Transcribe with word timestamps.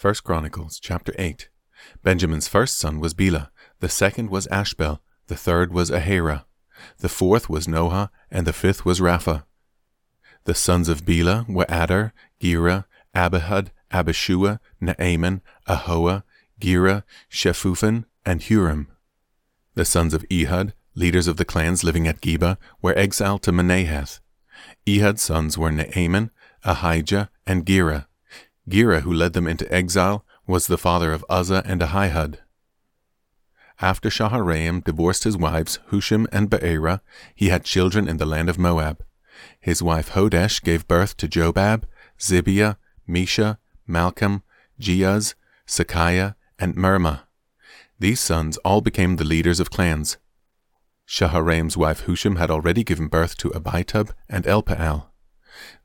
1 0.00 0.14
Chronicles 0.22 0.78
chapter 0.78 1.12
8. 1.18 1.48
Benjamin's 2.04 2.46
first 2.46 2.78
son 2.78 3.00
was 3.00 3.14
Bela, 3.14 3.50
the 3.80 3.88
second 3.88 4.30
was 4.30 4.46
Ashbel, 4.46 5.00
the 5.26 5.34
third 5.34 5.72
was 5.72 5.90
Ahira, 5.90 6.44
the 6.98 7.08
fourth 7.08 7.50
was 7.50 7.66
Noah, 7.66 8.12
and 8.30 8.46
the 8.46 8.52
fifth 8.52 8.84
was 8.84 9.00
Rapha. 9.00 9.42
The 10.44 10.54
sons 10.54 10.88
of 10.88 11.04
Bela 11.04 11.44
were 11.48 11.66
Adar, 11.68 12.14
Gera, 12.40 12.86
Abihud, 13.12 13.70
Abishua, 13.90 14.60
Naaman, 14.80 15.42
Ahoah, 15.66 16.22
Gera, 16.60 17.04
Shephuphan, 17.28 18.04
and 18.24 18.40
Huram. 18.42 18.86
The 19.74 19.84
sons 19.84 20.14
of 20.14 20.24
Ehud, 20.30 20.74
leaders 20.94 21.26
of 21.26 21.38
the 21.38 21.44
clans 21.44 21.82
living 21.82 22.06
at 22.06 22.20
Geba, 22.20 22.56
were 22.80 22.96
exiled 22.96 23.42
to 23.42 23.50
Manahath. 23.50 24.20
Ehud's 24.86 25.22
sons 25.22 25.58
were 25.58 25.72
Naaman, 25.72 26.30
Ahijah, 26.64 27.30
and 27.48 27.66
Gera. 27.66 28.07
Gera, 28.68 29.00
who 29.00 29.12
led 29.12 29.32
them 29.32 29.46
into 29.46 29.72
exile, 29.72 30.24
was 30.46 30.66
the 30.66 30.78
father 30.78 31.12
of 31.12 31.24
Uzzah 31.28 31.62
and 31.64 31.80
Ahihud. 31.80 32.38
After 33.80 34.10
Shaharaim 34.10 34.82
divorced 34.82 35.24
his 35.24 35.36
wives 35.36 35.78
Hushim 35.90 36.26
and 36.32 36.50
Baara, 36.50 37.00
he 37.34 37.48
had 37.48 37.64
children 37.64 38.08
in 38.08 38.16
the 38.16 38.26
land 38.26 38.48
of 38.48 38.58
Moab. 38.58 39.04
His 39.60 39.82
wife 39.82 40.10
Hodesh 40.10 40.62
gave 40.62 40.88
birth 40.88 41.16
to 41.18 41.28
Jobab, 41.28 41.84
Zibiah, 42.18 42.76
Mesha, 43.08 43.58
Malcam, 43.88 44.42
Jeuz, 44.80 45.34
Sakiah, 45.66 46.34
and 46.58 46.74
Mirmah. 46.74 47.22
These 48.00 48.20
sons 48.20 48.56
all 48.58 48.80
became 48.80 49.16
the 49.16 49.24
leaders 49.24 49.60
of 49.60 49.70
clans. 49.70 50.18
Shaharaim's 51.06 51.76
wife 51.76 52.06
Hushim 52.06 52.36
had 52.36 52.50
already 52.50 52.84
given 52.84 53.08
birth 53.08 53.36
to 53.38 53.50
Abitub 53.50 54.10
and 54.28 54.44
Elpaal. 54.44 55.06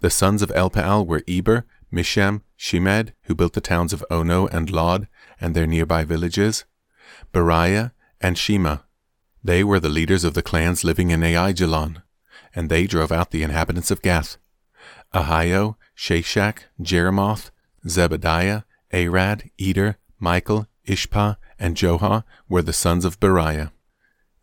The 0.00 0.10
sons 0.10 0.42
of 0.42 0.50
Elpaal 0.50 1.06
were 1.06 1.22
Eber, 1.28 1.66
Misham, 1.92 2.42
Shemed, 2.58 3.12
who 3.22 3.34
built 3.34 3.54
the 3.54 3.60
towns 3.60 3.92
of 3.92 4.04
Ono 4.10 4.46
and 4.48 4.70
Lod 4.70 5.08
and 5.40 5.54
their 5.54 5.66
nearby 5.66 6.04
villages, 6.04 6.64
Beriah, 7.32 7.92
and 8.20 8.36
Shema. 8.36 8.78
They 9.42 9.64
were 9.64 9.80
the 9.80 9.88
leaders 9.88 10.24
of 10.24 10.34
the 10.34 10.42
clans 10.42 10.84
living 10.84 11.10
in 11.10 11.20
Aijalon, 11.20 12.02
and 12.54 12.68
they 12.68 12.86
drove 12.86 13.10
out 13.10 13.30
the 13.30 13.42
inhabitants 13.42 13.90
of 13.90 14.02
Gath. 14.02 14.36
Ahio, 15.14 15.76
Shashak, 15.96 16.64
Jeremoth, 16.80 17.50
Zebadiah, 17.86 18.64
Arad, 18.92 19.50
Eder, 19.58 19.96
Michael, 20.18 20.66
Ishpah, 20.86 21.36
and 21.58 21.76
Joha 21.76 22.24
were 22.48 22.62
the 22.62 22.72
sons 22.72 23.04
of 23.04 23.18
Beriah. 23.20 23.70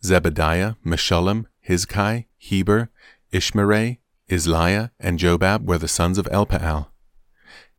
Zebadiah, 0.03 0.77
Meshullam, 0.86 1.45
Hizki, 1.67 2.25
Heber, 2.38 2.89
Ishmerai, 3.31 3.97
Izliah, 4.30 4.91
and 4.99 5.19
Jobab 5.19 5.66
were 5.66 5.77
the 5.77 5.88
sons 5.88 6.17
of 6.17 6.25
Elpaal. 6.25 6.88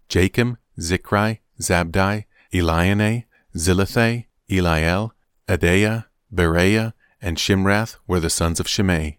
Jacob, 0.09 0.56
Zichri, 0.78 1.41
Zabdi, 1.61 2.25
Elienai, 2.53 3.25
Zillethai, 3.56 4.27
Eliel, 4.51 5.11
Adaiah, 5.47 6.06
Beraiah, 6.34 6.92
and 7.20 7.37
Shimrath 7.37 7.97
were 8.06 8.20
the 8.20 8.31
sons 8.31 8.61
of 8.61 8.69
Shimei. 8.69 9.19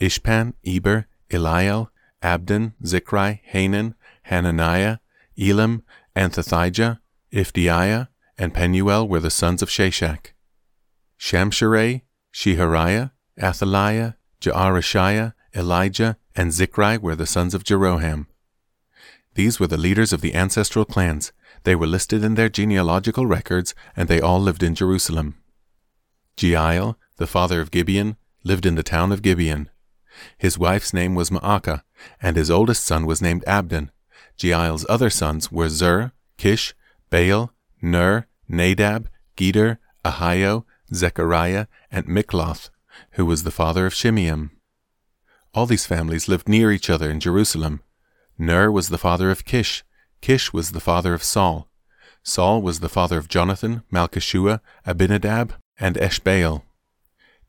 Ishpan, 0.00 0.54
Eber, 0.64 1.06
Eliel, 1.30 1.88
Abdon, 2.22 2.74
Zichri, 2.82 3.40
Hanan, 3.44 3.94
Hananiah, 4.24 4.98
Elam, 5.38 5.82
Anthothijah, 6.16 7.00
Iphdeiah, 7.32 8.08
and 8.38 8.54
Penuel 8.54 9.06
were 9.06 9.20
the 9.20 9.30
sons 9.30 9.60
of 9.62 9.68
Shashak. 9.68 10.28
Shamsherai, 11.18 12.02
Shehariah, 12.32 13.10
Athaliah, 13.40 14.16
Jaareshiah, 14.40 15.34
Elijah, 15.54 16.16
and 16.34 16.50
Zichri 16.50 16.98
were 16.98 17.14
the 17.14 17.26
sons 17.26 17.54
of 17.54 17.64
Jeroham. 17.64 18.26
These 19.34 19.58
were 19.58 19.66
the 19.66 19.76
leaders 19.76 20.12
of 20.12 20.20
the 20.20 20.34
ancestral 20.34 20.84
clans. 20.84 21.32
They 21.64 21.74
were 21.74 21.86
listed 21.86 22.22
in 22.22 22.34
their 22.34 22.48
genealogical 22.48 23.26
records, 23.26 23.74
and 23.96 24.08
they 24.08 24.20
all 24.20 24.40
lived 24.40 24.62
in 24.62 24.74
Jerusalem. 24.74 25.36
Jeiel, 26.36 26.96
the 27.16 27.26
father 27.26 27.60
of 27.60 27.70
Gibeon, 27.70 28.16
lived 28.44 28.66
in 28.66 28.74
the 28.74 28.82
town 28.82 29.12
of 29.12 29.22
Gibeon. 29.22 29.70
His 30.38 30.58
wife's 30.58 30.92
name 30.92 31.14
was 31.14 31.30
Maacah, 31.30 31.82
and 32.20 32.36
his 32.36 32.50
oldest 32.50 32.84
son 32.84 33.06
was 33.06 33.22
named 33.22 33.44
Abdon. 33.46 33.90
Jeiel's 34.36 34.86
other 34.88 35.10
sons 35.10 35.50
were 35.50 35.68
Zur, 35.68 36.12
Kish, 36.36 36.74
Baal, 37.10 37.52
Ner, 37.80 38.26
Nadab, 38.48 39.08
Gedor, 39.36 39.78
Ahio, 40.04 40.64
Zechariah, 40.92 41.66
and 41.90 42.06
Mikloth, 42.06 42.70
who 43.12 43.26
was 43.26 43.42
the 43.42 43.50
father 43.50 43.86
of 43.86 43.94
Shimeam. 43.94 44.50
All 45.54 45.66
these 45.66 45.86
families 45.86 46.28
lived 46.28 46.48
near 46.48 46.70
each 46.70 46.90
other 46.90 47.10
in 47.10 47.20
Jerusalem. 47.20 47.80
Ner 48.38 48.70
was 48.70 48.88
the 48.88 48.98
father 48.98 49.30
of 49.30 49.44
Kish. 49.44 49.84
Kish 50.20 50.52
was 50.52 50.72
the 50.72 50.80
father 50.80 51.14
of 51.14 51.22
Saul. 51.22 51.68
Saul 52.22 52.62
was 52.62 52.80
the 52.80 52.88
father 52.88 53.18
of 53.18 53.28
Jonathan, 53.28 53.82
Malchishua, 53.92 54.60
Abinadab, 54.86 55.52
and 55.78 55.96
Eshbaal. 55.96 56.62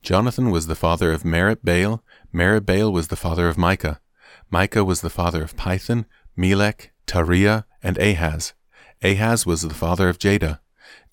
Jonathan 0.02 0.50
was 0.50 0.66
the 0.66 0.76
father 0.76 1.12
of 1.12 1.24
Merib-Baal. 1.24 2.02
Merib-Baal 2.32 2.92
was 2.92 3.08
the 3.08 3.16
father 3.16 3.48
of 3.48 3.58
Micah. 3.58 4.00
Micah 4.50 4.84
was 4.84 5.00
the 5.00 5.10
father 5.10 5.42
of 5.42 5.56
Pithon, 5.56 6.04
Melech, 6.36 6.92
Tahrea, 7.06 7.64
and 7.82 7.98
Ahaz. 7.98 8.52
Ahaz 9.02 9.46
was 9.46 9.62
the 9.62 9.74
father 9.74 10.08
of 10.08 10.18
Jada. 10.18 10.60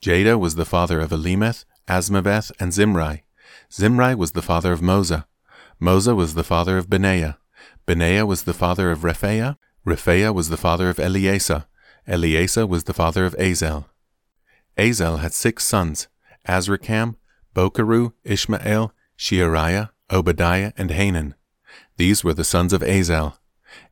Jada 0.01 0.38
was 0.40 0.55
the 0.55 0.66
father 0.66 1.00
of 1.00 1.11
Alemeth, 1.11 1.66
Azmaveth, 1.88 2.51
and 2.59 2.72
Zimri. 2.72 3.23
Zimri 3.72 4.13
was 4.13 4.34
the 4.34 4.41
father 4.41 4.72
of 4.72 4.81
Moza. 4.81 5.25
Moza 5.81 6.16
was 6.16 6.35
the 6.35 6.44
father 6.44 6.78
of 6.78 6.90
Benaiah. 6.90 7.38
Benaiah 7.85 8.25
was 8.25 8.44
the 8.44 8.53
father 8.53 8.91
of 8.91 8.99
Rephaiah. 8.99 9.57
Rephaiah 9.85 10.33
was 10.33 10.49
the 10.49 10.57
father 10.57 10.89
of 10.89 10.97
Eleasa. 10.97 11.66
Eleasa 12.07 12.67
was 12.67 12.85
the 12.85 12.94
father 12.94 13.25
of 13.25 13.35
Azel. 13.38 13.88
Azel 14.77 15.17
had 15.17 15.33
six 15.33 15.66
sons, 15.66 16.07
Azrikam, 16.47 17.16
Bokeru, 17.53 18.13
Ishmael, 18.23 18.93
Sheariah, 19.17 19.89
Obadiah, 20.09 20.72
and 20.77 20.91
Hanan. 20.91 21.35
These 21.97 22.23
were 22.23 22.33
the 22.33 22.43
sons 22.43 22.73
of 22.73 22.81
Azel. 22.81 23.38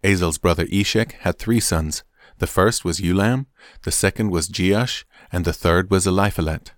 Azel's 0.03 0.37
brother 0.37 0.65
Eshek 0.67 1.13
had 1.23 1.37
three 1.37 1.59
sons. 1.59 2.03
The 2.39 2.47
first 2.47 2.85
was 2.85 2.99
Ulam, 2.99 3.45
the 3.83 3.91
second 3.91 4.31
was 4.31 4.49
Jeush, 4.49 5.03
and 5.31 5.45
the 5.45 5.53
third 5.53 5.91
was 5.91 6.07
Eliphelet. 6.07 6.71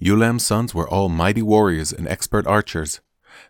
Ulam's 0.00 0.44
sons 0.44 0.74
were 0.74 0.88
all 0.88 1.08
mighty 1.08 1.42
warriors 1.42 1.92
and 1.92 2.06
expert 2.06 2.46
archers. 2.46 3.00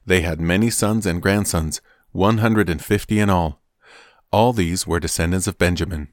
They 0.04 0.20
had 0.20 0.40
many 0.40 0.70
sons 0.70 1.06
and 1.06 1.22
grandsons, 1.22 1.80
one 2.16 2.38
hundred 2.38 2.70
and 2.70 2.82
fifty 2.82 3.20
in 3.20 3.28
all. 3.28 3.60
All 4.32 4.54
these 4.54 4.86
were 4.86 4.98
descendants 4.98 5.46
of 5.46 5.58
Benjamin. 5.58 6.08